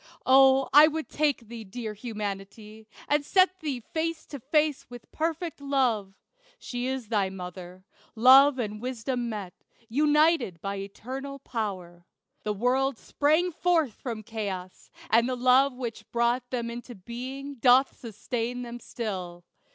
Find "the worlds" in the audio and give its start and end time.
12.41-12.99